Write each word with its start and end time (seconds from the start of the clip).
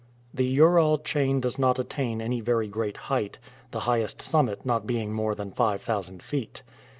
The 0.33 0.45
Ural 0.47 0.97
chain 0.97 1.39
does 1.41 1.59
not 1.59 1.77
attain 1.77 2.23
any 2.23 2.41
very 2.41 2.67
great 2.67 2.97
height, 3.05 3.37
the 3.69 3.81
highest 3.81 4.19
summit 4.19 4.65
not 4.65 4.87
being 4.87 5.13
more 5.13 5.35
than 5.35 5.51
five 5.51 5.83
thousand 5.83 6.23
feet. 6.23 6.63